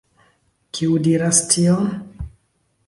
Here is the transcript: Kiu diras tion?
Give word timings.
Kiu 0.77 0.97
diras 1.09 1.43
tion? 1.53 1.95